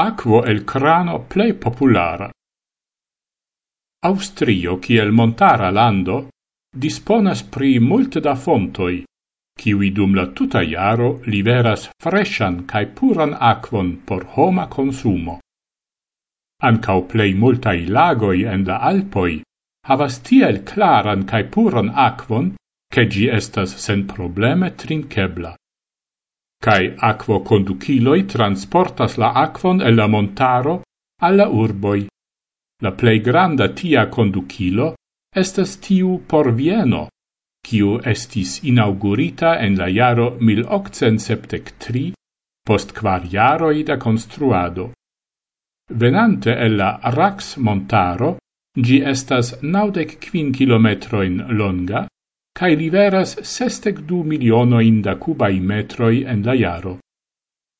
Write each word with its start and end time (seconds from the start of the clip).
Aquo 0.00 0.44
el 0.44 0.64
crano 0.64 1.26
plei 1.28 1.52
populara. 1.52 2.30
Austrio, 4.06 4.78
kiel 4.78 5.12
montara 5.12 5.68
lando, 5.70 6.30
disponas 6.72 7.42
pri 7.42 7.78
multe 7.80 8.20
da 8.20 8.34
fontoi, 8.34 9.04
kiwi 9.60 9.90
dum 9.92 10.14
la 10.14 10.26
tuta 10.32 10.62
iaro 10.62 11.10
liveras 11.32 11.90
freshan 12.02 12.64
cae 12.70 12.86
puran 12.86 13.36
aquon 13.52 13.88
por 14.06 14.24
homa 14.34 14.66
consumo. 14.68 15.36
Ancau 16.68 17.04
plei 17.10 17.34
multai 17.34 17.84
lagoi 17.96 18.48
en 18.54 18.64
la 18.64 18.80
Alpoi 18.90 19.42
havas 19.88 20.20
tiel 20.26 20.62
claran 20.70 21.26
cae 21.30 21.44
puran 21.44 21.92
aquon, 22.08 22.54
che 22.92 23.02
gi 23.12 23.28
estas 23.28 23.76
sen 23.84 24.06
probleme 24.06 24.74
trinkebla 24.80 25.59
cae 26.64 26.94
aquo 27.10 27.40
conduciloi 27.40 28.26
transportas 28.28 29.16
la 29.16 29.32
aquon 29.32 29.80
el 29.80 29.94
la 29.96 30.06
montaro 30.06 30.82
alla 31.22 31.48
urboi. 31.48 32.06
La 32.82 32.92
plei 32.92 33.20
granda 33.20 33.68
tia 33.68 34.08
conducilo 34.08 34.94
estas 35.34 35.76
tiu 35.78 36.20
por 36.26 36.50
Vieno, 36.52 37.08
kiu 37.66 38.00
estis 38.12 38.60
inaugurita 38.64 39.58
en 39.64 39.76
la 39.78 39.88
jaro 39.88 40.36
1873 40.40 42.12
post 42.66 42.92
quar 42.98 43.26
jaroi 43.34 43.84
da 43.84 43.96
construado. 43.96 44.92
Venante 45.92 46.50
el 46.50 46.76
la 46.76 46.90
Rax 47.02 47.56
montaro, 47.56 48.36
gi 48.76 49.00
estas 49.02 49.60
naudec 49.62 50.18
quin 50.22 50.52
kilometroin 50.52 51.46
longa, 51.58 52.06
cae 52.60 52.76
liveras 52.76 53.30
sestec 53.40 54.02
du 54.08 54.18
milionoin 54.30 55.00
da 55.00 55.14
cubai 55.16 55.60
metroi 55.68 56.24
en 56.32 56.42
la 56.44 56.54
jaro. 56.62 56.98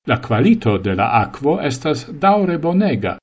La 0.09 0.16
qualito 0.27 0.79
de 0.79 0.95
la 1.01 1.09
aquo 1.21 1.59
estas 1.71 2.07
daure 2.23 2.57
bonega, 2.57 3.19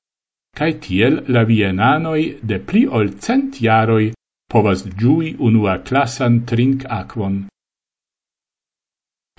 cae 0.58 0.76
tiel 0.84 1.24
la 1.34 1.42
vienanoi 1.48 2.38
de 2.50 2.60
pli 2.68 2.84
ol 2.86 3.10
cent 3.24 3.58
jaroi 3.66 4.12
povas 4.52 4.86
giui 5.00 5.34
unua 5.48 5.74
classan 5.88 6.44
trinc 6.46 6.86
aquon. 7.00 7.36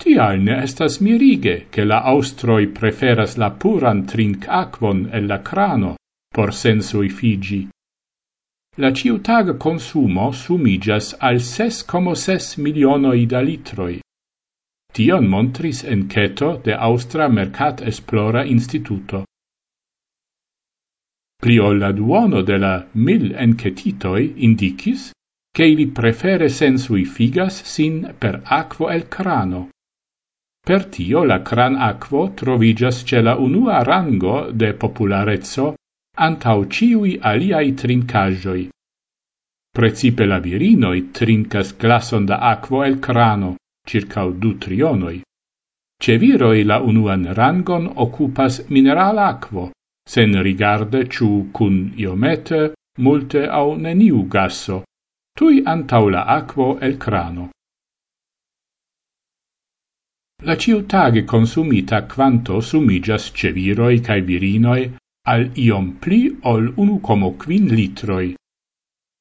Tial 0.00 0.44
ne 0.44 0.60
estas 0.68 1.00
mirige 1.00 1.56
che 1.72 1.84
la 1.84 2.04
austroi 2.12 2.68
preferas 2.68 3.38
la 3.40 3.50
puran 3.50 4.04
trinc 4.04 4.44
aquon 4.62 5.08
e 5.12 5.20
la 5.20 5.40
crano 5.40 5.94
por 6.34 6.52
sensui 6.52 7.08
figi. 7.08 7.62
La 8.78 8.92
ciutag 8.92 9.56
consumo 9.58 10.30
sumigas 10.32 11.16
al 11.18 11.40
6,6 11.40 12.60
milionoi 12.60 13.26
da 13.26 13.40
litroi. 13.40 13.98
Tion 14.92 15.26
montris 15.26 15.82
enceto 15.82 16.60
de 16.62 16.74
Austra 16.74 17.28
Mercat 17.28 17.80
Esplora 17.82 18.44
Instituto. 18.44 19.24
Plio 21.42 21.72
la 21.72 21.90
duono 21.90 22.42
de 22.42 22.58
la 22.58 22.86
mil 22.92 23.34
enquetitoi 23.34 24.44
indicis 24.44 25.10
che 25.50 25.64
ili 25.66 25.88
prefere 25.88 26.48
sensui 26.48 27.04
figas 27.04 27.64
sin 27.64 28.14
per 28.16 28.40
aquo 28.44 28.88
el 28.88 29.08
crano. 29.08 29.70
Per 30.60 30.84
tio 30.86 31.24
la 31.24 31.42
cran 31.42 31.74
aquo 31.74 32.30
trovigas 32.34 33.02
ce 33.04 33.20
la 33.20 33.34
unua 33.34 33.82
rango 33.82 34.52
de 34.52 34.74
popularezzo 34.74 35.74
antau 36.20 36.66
ciui 36.68 37.18
aliai 37.20 37.72
trincajoi. 37.72 38.68
Precipe 39.72 40.26
la 40.26 40.38
virinoi 40.38 41.10
trincas 41.16 41.72
glason 41.76 42.26
da 42.26 42.36
aquo 42.52 42.82
el 42.84 42.98
crano, 42.98 43.56
circau 43.86 44.32
du 44.32 44.58
trionoi. 44.58 45.22
Ce 46.02 46.18
viroi 46.18 46.64
la 46.64 46.80
unuan 46.80 47.24
rangon 47.34 47.86
occupas 47.96 48.66
mineral 48.68 49.18
aquo, 49.18 49.70
sen 50.04 50.42
rigarde 50.42 51.06
ciu 51.08 51.48
cun 51.52 51.92
iomete, 51.96 52.74
multe 52.98 53.46
au 53.46 53.76
neniu 53.76 54.26
gasso, 54.28 54.82
tui 55.36 55.62
antau 55.64 56.08
la 56.10 56.24
aquo 56.24 56.78
el 56.80 56.96
crano. 56.98 57.50
La 60.42 60.56
ciutage 60.56 61.24
consumita 61.24 62.06
quanto 62.06 62.60
sumigas 62.60 63.30
ce 63.32 63.52
viroi 63.52 64.00
cae 64.00 64.20
virinoi 64.22 64.96
al 65.28 65.50
iom 65.54 65.98
pli 66.00 66.20
ol 66.42 66.72
unu 66.76 67.00
como 67.00 67.36
quin 67.36 67.68
litroi. 67.68 68.34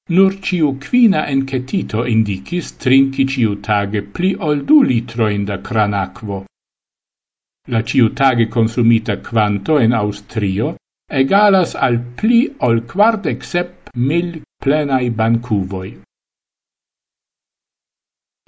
Nur 0.10 0.40
ciu 0.42 0.78
quina 0.80 1.28
encetito 1.28 2.06
indicis 2.06 2.78
trinci 2.78 3.26
ciu 3.28 3.60
tage 3.62 4.02
pli 4.02 4.34
ol 4.40 4.64
du 4.66 4.82
litroin 4.82 5.46
da 5.46 5.59
cranacvo. 5.59 6.46
La 7.68 7.84
ciu 7.84 8.14
tage 8.14 8.48
consumita 8.48 9.20
quanto 9.20 9.78
en 9.78 9.94
Austrio 9.94 10.76
egalas 11.09 11.76
al 11.76 12.00
pli 12.00 12.56
ol 12.59 12.86
quardec 12.86 13.44
sep 13.44 13.90
mil 13.96 14.42
plenai 14.58 15.09
bancuvoi. 15.09 15.92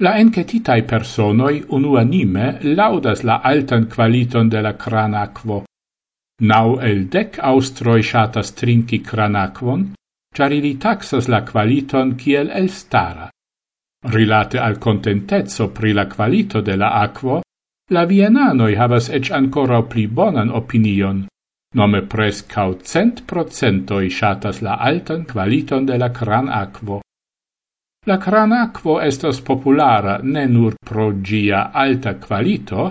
La 0.01 0.17
encetitae 0.17 0.81
personoi 0.83 1.63
unuanime 1.77 2.57
laudas 2.63 3.21
la 3.23 3.41
altan 3.43 3.85
qualiton 3.85 4.49
de 4.49 4.61
la 4.61 4.73
cranacvo, 4.73 5.65
Nau 6.41 6.79
el 6.81 7.05
dec 7.13 7.37
austroi 7.37 8.01
shatas 8.01 8.55
trinci 8.57 8.97
cranacvon, 9.05 9.91
char 10.33 10.51
ili 10.51 10.73
taxas 10.81 11.27
la 11.29 11.43
qualiton 11.45 12.15
kiel 12.17 12.49
el 12.49 12.69
stara. 12.69 13.29
Rilate 14.09 14.57
al 14.57 14.79
contentezzo 14.79 15.69
pri 15.69 15.93
la 15.93 16.07
qualito 16.09 16.61
de 16.61 16.75
la 16.75 16.89
aquo, 17.01 17.41
la 17.91 18.05
vienanoi 18.05 18.73
havas 18.75 19.09
ec 19.09 19.29
ancora 19.31 19.83
pli 19.83 20.07
bonan 20.07 20.49
opinion, 20.49 21.27
nome 21.75 22.01
prescau 22.01 22.73
cent 22.81 23.21
procentoi 23.29 24.09
shatas 24.09 24.61
la 24.61 24.79
altan 24.79 25.25
qualiton 25.25 25.85
de 25.85 25.97
la 25.97 26.09
cran 26.09 26.49
aquo. 26.49 27.01
La 28.07 28.17
cran 28.17 28.51
aquo 28.53 28.97
estas 28.99 29.41
populara 29.41 30.17
ne 30.23 30.47
nur 30.47 30.73
pro 30.83 31.11
gia 31.21 31.69
alta 31.71 32.15
qualito, 32.15 32.89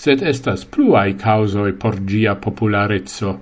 sed 0.00 0.22
estas 0.22 0.64
pluai 0.64 1.14
causoi 1.14 1.72
por 1.76 2.00
gia 2.08 2.34
popularezzo. 2.36 3.40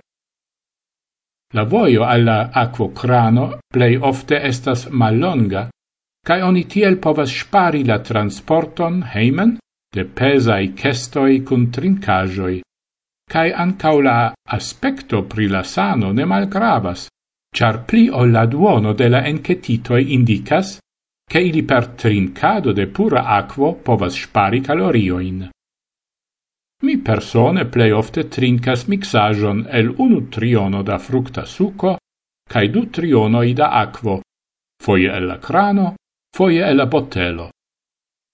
La 1.54 1.64
voio 1.64 2.02
alla 2.04 2.50
aquocrano 2.52 3.58
plei 3.72 3.96
ofte 3.96 4.40
estas 4.42 4.88
mallonga, 4.90 5.68
cae 6.26 6.42
oni 6.42 6.64
tiel 6.66 6.98
povas 6.98 7.30
spari 7.32 7.84
la 7.84 8.00
transporton 8.00 9.04
heimen 9.14 9.56
de 9.94 10.04
pesai 10.04 10.74
cestoi 10.74 11.42
cun 11.46 11.70
trincajoi, 11.70 12.60
cae 13.32 13.52
ancau 13.52 14.00
la 14.00 14.32
aspecto 14.56 15.22
pri 15.24 15.46
la 15.48 15.62
sano 15.62 16.12
ne 16.12 16.24
malgravas, 16.24 17.06
char 17.56 17.84
pli 17.84 18.08
o 18.10 18.24
la 18.26 18.44
duono 18.46 18.92
de 18.92 19.08
la 19.08 19.24
encetitoi 19.24 20.12
indicas 20.12 20.78
che 21.28 21.40
ili 21.40 21.62
per 21.62 21.88
trincado 21.88 22.72
de 22.72 22.86
pura 22.86 23.22
aquo 23.24 23.74
povas 23.74 24.14
spari 24.14 24.60
calorioin. 24.60 25.48
Mi 26.82 26.98
persone 26.98 27.64
plei 27.66 27.90
ofte 27.90 28.28
trincas 28.28 28.86
mixajon 28.86 29.64
el 29.70 29.88
unu 29.98 30.28
triono 30.28 30.82
da 30.82 30.98
fructa 30.98 31.44
suco 31.44 31.96
cae 32.48 32.70
du 32.70 32.86
trionoi 32.88 33.52
da 33.52 33.68
aquo, 33.70 34.20
foie 34.82 35.10
el 35.10 35.26
la 35.26 35.38
crano, 35.38 35.94
foie 36.34 36.62
el 36.64 36.76
la 36.76 36.86
botelo. 36.86 37.50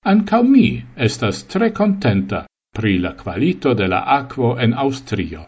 Ancao 0.07 0.43
mi 0.43 0.85
estas 0.95 1.47
tre 1.47 1.73
contenta 1.73 2.45
pri 2.71 2.99
la 2.99 3.15
qualito 3.15 3.75
de 3.75 3.89
la 3.89 4.05
aquo 4.05 4.59
en 4.59 4.75
Austrio. 4.75 5.47